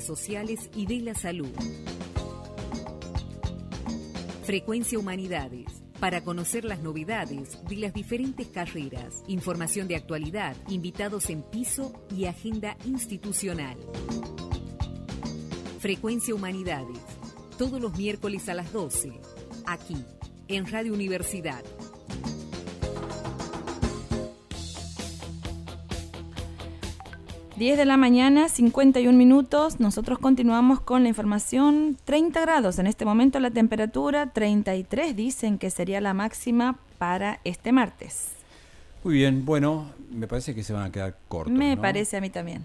[0.00, 1.50] sociales y de la salud.
[4.44, 5.66] Frecuencia Humanidades.
[6.00, 12.24] Para conocer las novedades de las diferentes carreras, información de actualidad, invitados en piso y
[12.24, 13.76] agenda institucional.
[15.78, 16.98] Frecuencia Humanidades.
[17.56, 19.12] Todos los miércoles a las 12.
[19.66, 20.04] Aquí,
[20.48, 21.62] en Radio Universidad
[27.56, 29.78] 10 de la mañana, 51 minutos.
[29.78, 31.98] Nosotros continuamos con la información.
[32.04, 37.70] 30 grados en este momento la temperatura, 33 dicen que sería la máxima para este
[37.72, 38.28] martes.
[39.04, 41.52] Muy bien, bueno, me parece que se van a quedar cortos.
[41.52, 42.64] Me parece a mí también.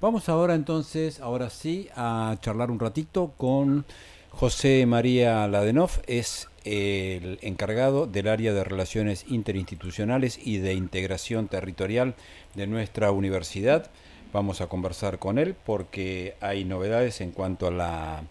[0.00, 3.84] Vamos ahora entonces, ahora sí, a charlar un ratito con
[4.30, 5.90] José María Ladenov.
[6.06, 12.14] Es el encargado del área de relaciones interinstitucionales y de integración territorial
[12.54, 13.90] de nuestra universidad.
[14.32, 18.22] Vamos a conversar con él porque hay novedades en cuanto a la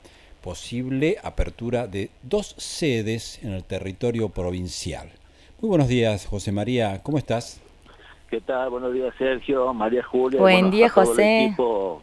[0.41, 5.09] posible apertura de dos sedes en el territorio provincial.
[5.61, 7.61] Muy buenos días, José María, ¿cómo estás?
[8.29, 8.69] ¿Qué tal?
[8.71, 10.39] Buenos días, Sergio, María Julia.
[10.39, 11.55] Buen día, José.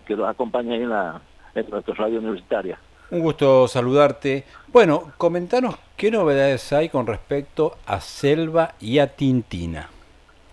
[0.06, 1.20] que nos acompaña en, la,
[1.54, 2.78] en nuestra radio universitaria.
[3.10, 4.44] Un gusto saludarte.
[4.68, 9.88] Bueno, comentanos qué novedades hay con respecto a Selva y a Tintina.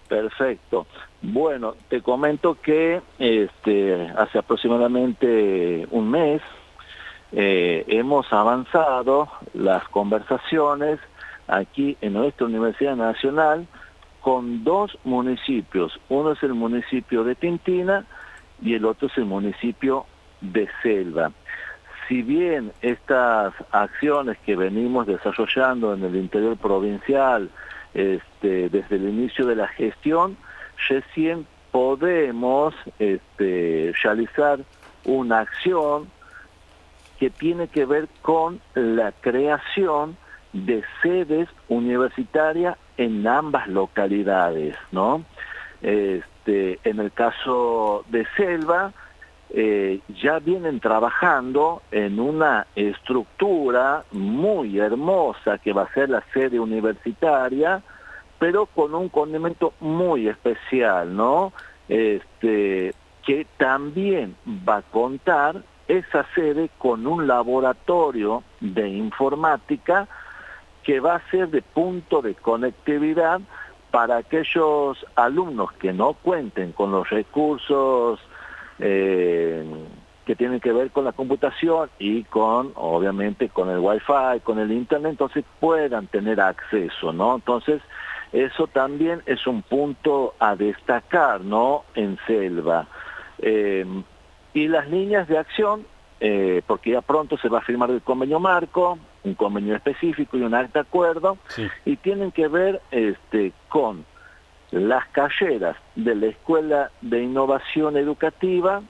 [0.08, 0.88] Perfecto.
[1.22, 6.42] Bueno, te comento que este, hace aproximadamente un mes
[7.32, 11.00] eh, hemos avanzado las conversaciones
[11.48, 13.68] aquí en nuestra Universidad Nacional
[14.20, 16.00] con dos municipios.
[16.10, 18.04] Uno es el municipio de Tintina
[18.64, 20.08] y el otro es el municipio
[20.42, 21.32] de Selva
[22.08, 27.50] si bien estas acciones que venimos desarrollando en el interior provincial
[27.94, 30.38] este, desde el inicio de la gestión,
[30.88, 34.60] recién podemos este, realizar
[35.06, 36.08] una acción
[37.20, 40.18] que tiene que ver con la creación
[40.54, 45.23] de sedes universitarias en ambas localidades, ¿no?
[45.82, 48.94] Este, en el caso de Selva,
[49.50, 56.60] eh, ya vienen trabajando en una estructura muy hermosa que va a ser la sede
[56.60, 57.82] universitaria,
[58.40, 61.54] pero con un condimento muy especial, ¿no?
[61.88, 62.94] Este,
[63.26, 70.08] que también va a contar esa sede con un laboratorio de informática
[70.84, 73.42] que va a ser de punto de conectividad
[73.92, 78.20] para aquellos alumnos que no cuenten con los recursos
[78.80, 79.65] eh,
[80.26, 84.71] que tienen que ver con la computación y con, obviamente, con el Wi-Fi, con el
[84.71, 87.36] Internet, entonces puedan tener acceso, ¿no?
[87.36, 87.82] Entonces,
[88.33, 91.86] eso también es un punto a destacar, ¿no?
[91.95, 92.87] En Selva.
[93.39, 93.86] Eh,
[94.54, 95.86] y las líneas de acción,
[96.20, 100.42] eh, porque ya pronto se va a firmar el convenio marco, un convenio específico y
[100.42, 101.37] un acta de acuerdo,
[101.86, 104.05] y tienen que ver este, con
[104.72, 108.82] las carreras de la Escuela de Innovación Educativa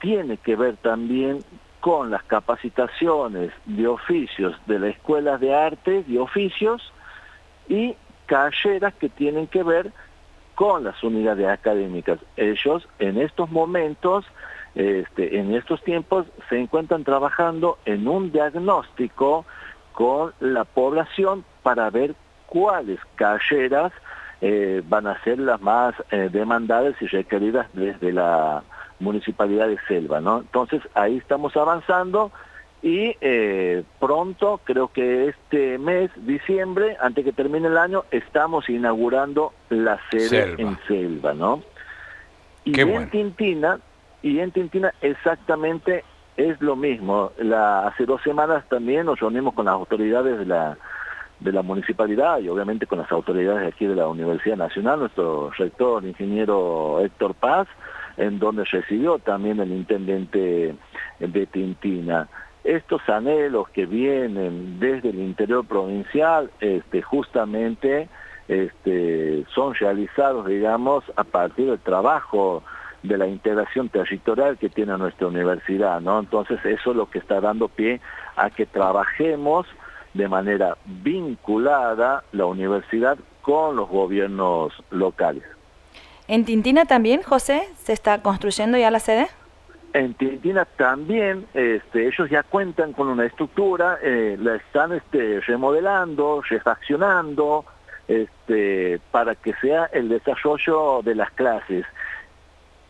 [0.00, 1.40] tiene que ver también
[1.80, 6.92] con las capacitaciones de oficios de la Escuela de Artes y Oficios
[7.68, 7.96] y
[8.26, 9.92] carreras que tienen que ver
[10.54, 12.18] con las unidades académicas.
[12.36, 14.24] Ellos en estos momentos,
[14.74, 19.44] este, en estos tiempos, se encuentran trabajando en un diagnóstico
[19.92, 22.14] con la población para ver
[22.46, 23.92] cuáles carreras
[24.40, 28.62] eh, van a ser las más eh, demandadas y requeridas desde la
[29.00, 30.40] municipalidad de Selva, ¿no?
[30.40, 32.30] Entonces ahí estamos avanzando
[32.82, 39.54] y eh, pronto, creo que este mes, diciembre, antes que termine el año, estamos inaugurando
[39.70, 41.62] la sede en Selva, ¿no?
[42.64, 43.78] Y en Tintina,
[44.22, 46.04] y en Tintina exactamente
[46.36, 47.32] es lo mismo.
[47.38, 50.76] La, hace dos semanas también nos reunimos con las autoridades de la
[51.44, 56.02] de la municipalidad y obviamente con las autoridades aquí de la Universidad Nacional, nuestro rector,
[56.02, 57.68] el ingeniero Héctor Paz,
[58.16, 60.74] en donde recibió también el intendente
[61.20, 62.28] de Tintina.
[62.64, 68.08] Estos anhelos que vienen desde el interior provincial, este, justamente
[68.48, 72.62] este, son realizados, digamos, a partir del trabajo
[73.02, 76.20] de la integración territorial que tiene nuestra universidad, ¿no?
[76.20, 78.00] Entonces eso es lo que está dando pie
[78.34, 79.66] a que trabajemos
[80.14, 85.44] de manera vinculada la universidad con los gobiernos locales.
[86.26, 89.28] ¿En Tintina también, José, se está construyendo ya la sede?
[89.92, 96.42] En Tintina también, este, ellos ya cuentan con una estructura, eh, la están este, remodelando,
[96.48, 97.64] refaccionando,
[98.08, 101.84] este, para que sea el desarrollo de las clases.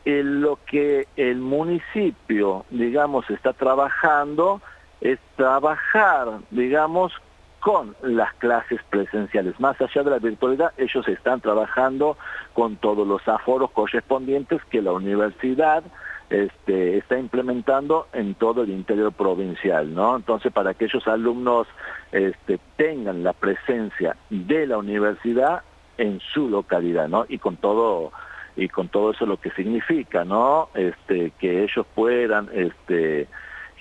[0.07, 4.61] lo que el municipio, digamos, está trabajando
[5.05, 7.13] es trabajar, digamos,
[7.61, 9.59] con las clases presenciales.
[9.61, 12.17] Más allá de la virtualidad, ellos están trabajando
[12.53, 15.85] con todos los aforos correspondientes que la universidad
[16.31, 20.17] este, está implementando en todo el interior provincial, ¿no?
[20.17, 21.69] Entonces, para que aquellos alumnos
[22.11, 25.63] este, tengan la presencia de la universidad
[25.99, 27.27] en su localidad, ¿no?
[27.29, 28.11] Y con todo
[28.57, 30.69] y con todo eso lo que significa, ¿no?
[30.75, 33.27] Este, que ellos puedan este,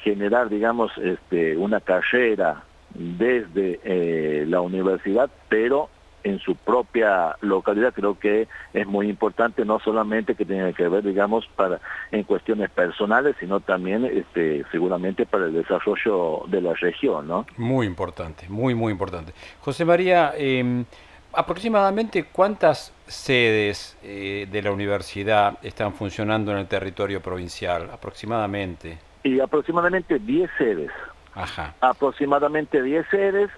[0.04, 2.64] generar, digamos, este, una carrera
[2.94, 5.90] desde eh, la universidad, pero
[6.24, 11.04] en su propia localidad creo que es muy importante no solamente que tenga que ver
[11.04, 17.28] digamos para en cuestiones personales sino también este seguramente para el desarrollo de la región
[17.28, 19.34] no muy importante muy muy importante.
[19.60, 20.86] José María eh,
[21.34, 29.40] aproximadamente cuántas sedes eh, de la universidad están funcionando en el territorio provincial aproximadamente y
[29.40, 30.92] aproximadamente 10 sedes
[31.34, 31.75] Ajá.
[31.81, 33.50] aproximadamente 10 sedes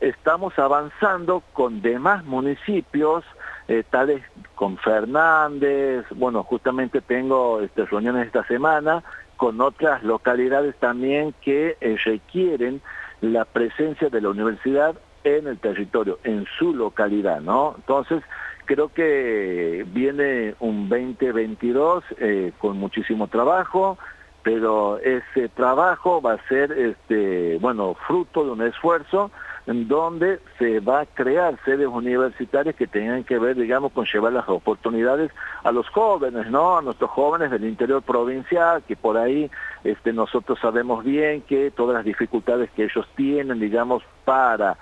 [0.00, 3.24] estamos avanzando con demás municipios,
[3.68, 4.22] eh, tales
[4.54, 9.02] con Fernández, bueno, justamente tengo este, reuniones esta semana
[9.36, 12.82] con otras localidades también que eh, requieren
[13.20, 17.74] la presencia de la universidad en el territorio, en su localidad, ¿no?
[17.76, 18.22] Entonces,
[18.66, 23.98] creo que viene un 2022 eh, con muchísimo trabajo,
[24.44, 29.30] pero ese trabajo va a ser, este, bueno, fruto de un esfuerzo
[29.66, 34.34] en donde se va a crear sedes universitarias que tengan que ver, digamos, con llevar
[34.34, 35.32] las oportunidades
[35.62, 36.76] a los jóvenes, ¿no?
[36.76, 39.50] A nuestros jóvenes del interior provincial, que por ahí
[39.82, 44.76] este, nosotros sabemos bien que todas las dificultades que ellos tienen, digamos, para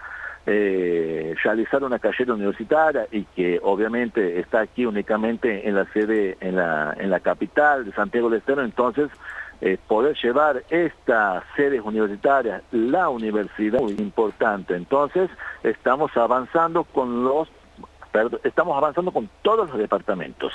[0.44, 6.56] eh, realizar una carrera universitaria y que obviamente está aquí únicamente en la sede, en
[6.56, 9.08] la, en la capital de Santiago del Estero, entonces
[9.64, 14.74] eh, poder llevar estas sedes universitarias, la universidad, muy importante.
[14.74, 15.30] Entonces,
[15.62, 17.48] estamos avanzando con los,
[18.42, 20.52] estamos avanzando con todos los departamentos.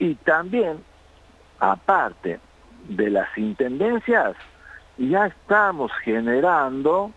[0.00, 0.82] Y también,
[1.60, 2.40] aparte
[2.88, 4.34] de las intendencias,
[4.96, 7.12] ya estamos generando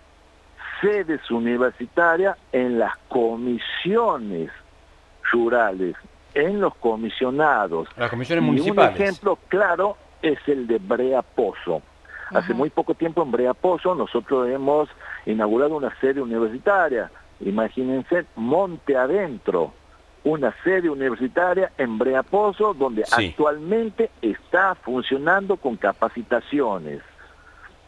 [0.81, 4.51] sedes universitarias en las comisiones
[5.31, 5.95] rurales,
[6.35, 7.87] en los comisionados.
[7.97, 8.95] Las comisiones municipales.
[8.95, 11.81] un ejemplo claro es el de Brea Pozo.
[12.29, 14.87] Hace muy poco tiempo en Brea Pozo nosotros hemos
[15.25, 17.11] inaugurado una sede universitaria.
[17.41, 19.73] Imagínense, Monte Adentro,
[20.23, 27.01] una sede universitaria en Brea Pozo donde actualmente está funcionando con capacitaciones.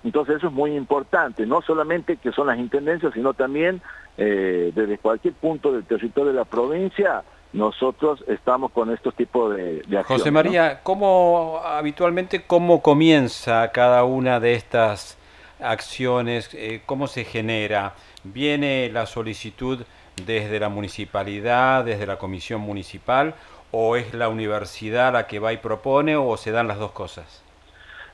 [0.03, 3.81] Entonces eso es muy importante, no solamente que son las intendencias, sino también
[4.18, 9.79] eh, desde cualquier punto del territorio de la provincia nosotros estamos con estos tipos de,
[9.79, 10.05] acciones.
[10.07, 15.17] José María, ¿cómo habitualmente cómo comienza cada una de estas
[15.59, 16.50] acciones?
[16.53, 17.94] Eh, ¿Cómo se genera?
[18.23, 19.85] ¿Viene la solicitud
[20.25, 23.35] desde la municipalidad, desde la comisión municipal,
[23.71, 27.44] o es la universidad la que va y propone, o se dan las dos cosas?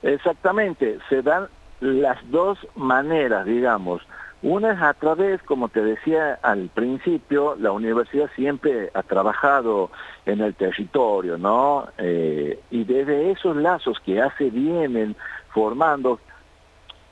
[0.03, 1.47] Exactamente, se dan
[1.79, 4.01] las dos maneras, digamos.
[4.41, 9.91] Una es a través, como te decía al principio, la universidad siempre ha trabajado
[10.25, 11.89] en el territorio, ¿no?
[11.97, 15.17] Eh, y desde esos lazos que hace vienen
[15.53, 16.19] formando,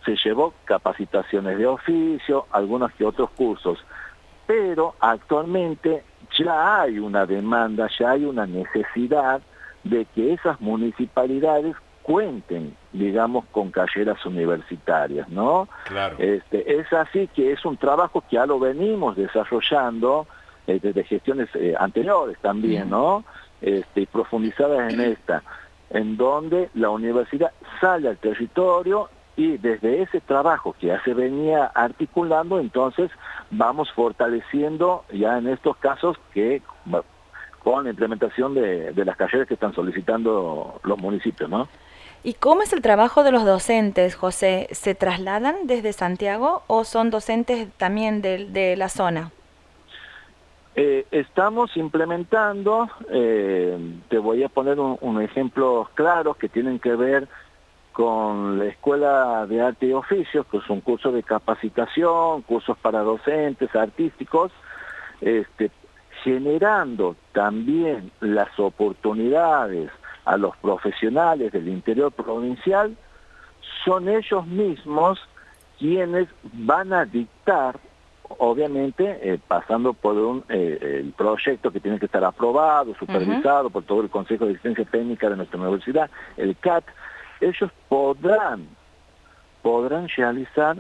[0.05, 3.77] se llevó capacitaciones de oficio, algunos que otros cursos,
[4.45, 6.05] pero actualmente
[6.39, 9.41] ya hay una demanda, ya hay una necesidad
[9.83, 11.75] de que esas municipalidades
[12.07, 15.67] cuenten, digamos, con carreras universitarias, ¿no?
[15.83, 16.15] Claro.
[16.19, 20.25] Este, es así que es un trabajo que ya lo venimos desarrollando
[20.67, 23.25] eh, desde gestiones eh, anteriores también, ¿no?
[23.59, 25.43] Este, profundizadas en esta,
[25.89, 31.65] en donde la universidad sale al territorio y desde ese trabajo que ya se venía
[31.65, 33.11] articulando, entonces
[33.51, 36.61] vamos fortaleciendo ya en estos casos que
[37.61, 41.67] con la implementación de, de las carreras que están solicitando los municipios, ¿no?
[42.23, 44.67] ¿Y cómo es el trabajo de los docentes, José?
[44.71, 49.31] ¿Se trasladan desde Santiago o son docentes también de, la zona?
[50.75, 53.77] Eh, estamos implementando, eh,
[54.09, 57.27] te voy a poner un, un ejemplo claro que tienen que ver
[57.97, 63.01] con la Escuela de Arte y Oficios, que es un curso de capacitación, cursos para
[63.01, 64.51] docentes, artísticos,
[65.19, 65.71] este,
[66.23, 69.89] generando también las oportunidades
[70.27, 72.95] a los profesionales del interior provincial,
[73.85, 75.19] son ellos mismos
[75.79, 77.79] quienes van a dictar
[78.39, 83.83] obviamente eh, pasando por un eh, el proyecto que tiene que estar aprobado, supervisado por
[83.83, 86.83] todo el Consejo de Asistencia Técnica de nuestra universidad, el CAT,
[87.39, 88.67] ellos podrán,
[89.61, 90.75] podrán realizar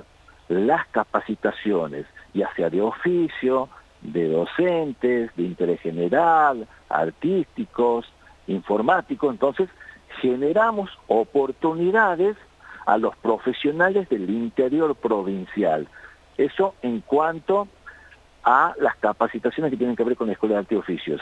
[0.49, 3.69] las capacitaciones, ya sea de oficio,
[4.01, 8.11] de docentes, de interés general, artísticos,
[8.47, 9.69] informáticos, entonces
[10.21, 12.35] generamos oportunidades
[12.85, 15.87] a los profesionales del interior provincial.
[16.37, 17.67] Eso en cuanto
[18.43, 21.21] a las capacitaciones que tienen que ver con la Escuela de Arte y Oficios.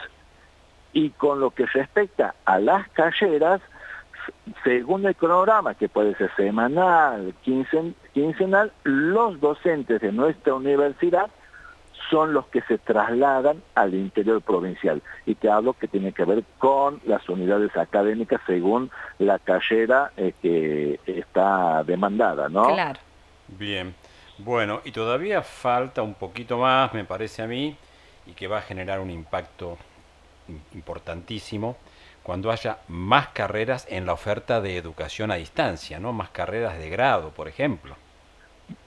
[0.94, 3.62] Y con lo que respecta a las calleras,
[4.63, 11.29] según el cronograma, que puede ser semanal, quincenal, los docentes de nuestra universidad
[12.09, 15.01] son los que se trasladan al interior provincial.
[15.25, 20.33] Y te hablo que tiene que ver con las unidades académicas según la carrera eh,
[20.41, 22.67] que está demandada, ¿no?
[22.67, 23.00] Claro.
[23.47, 23.95] Bien.
[24.38, 27.75] Bueno, y todavía falta un poquito más, me parece a mí,
[28.25, 29.77] y que va a generar un impacto
[30.74, 31.77] importantísimo
[32.21, 36.12] cuando haya más carreras en la oferta de educación a distancia, ¿no?
[36.12, 37.95] Más carreras de grado, por ejemplo.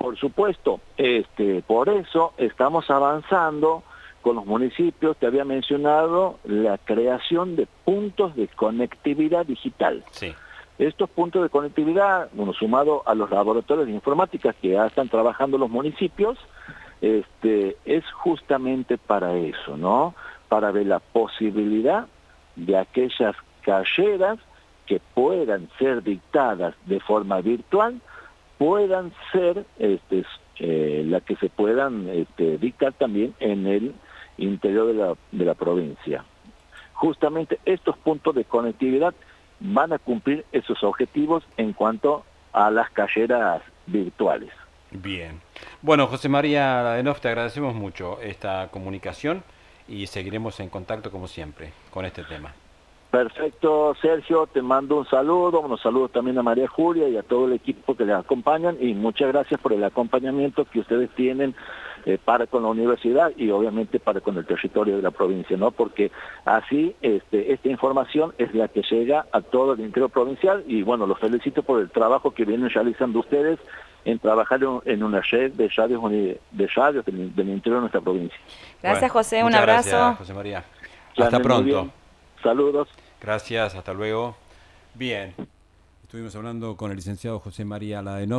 [0.09, 3.83] Por supuesto, este, por eso estamos avanzando
[4.23, 10.03] con los municipios, te había mencionado la creación de puntos de conectividad digital.
[10.13, 10.35] Sí.
[10.79, 15.59] Estos puntos de conectividad, bueno, sumado a los laboratorios de informática que ya están trabajando
[15.59, 16.39] los municipios,
[17.03, 20.15] este, es justamente para eso, ¿no?
[20.49, 22.07] Para ver la posibilidad
[22.57, 24.39] de aquellas carreras
[24.87, 28.01] que puedan ser dictadas de forma virtual,
[28.59, 30.25] puedan ser este,
[30.59, 33.95] eh, las que se puedan este, dictar también en el
[34.37, 36.25] interior de la, de la provincia.
[36.93, 39.15] Justamente estos puntos de conectividad
[39.61, 44.51] van a cumplir esos objetivos en cuanto a las calleras virtuales.
[44.91, 45.41] Bien.
[45.83, 49.43] Bueno, José María Ladenov, te agradecemos mucho esta comunicación
[49.87, 52.55] y seguiremos en contacto como siempre con este tema.
[53.11, 57.47] Perfecto, Sergio, te mando un saludo, unos saludos también a María Julia y a todo
[57.47, 61.55] el equipo que les acompañan y muchas gracias por el acompañamiento que ustedes tienen
[62.05, 65.71] eh, para con la universidad y obviamente para con el territorio de la provincia, ¿no?
[65.71, 66.11] Porque
[66.45, 71.07] así este, esta información es la que llega a todo el interior provincial y bueno,
[71.07, 73.59] los felicito por el trabajo que vienen realizando ustedes
[74.05, 78.39] en trabajar en una red de radios, de radios del, interior de nuestra provincia.
[78.83, 79.97] Gracias José, un abrazo.
[79.97, 80.65] Gracias, José María.
[81.17, 81.91] Hasta pronto.
[82.43, 82.89] Saludos.
[83.21, 84.37] Gracias, hasta luego.
[84.95, 85.35] Bien.
[86.03, 88.37] Estuvimos hablando con el licenciado José María Ladenov.